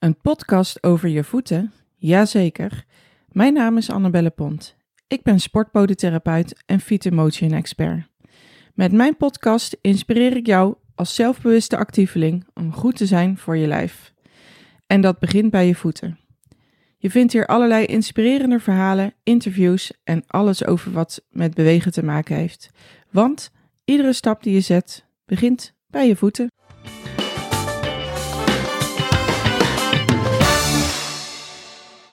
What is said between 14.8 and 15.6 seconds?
En dat begint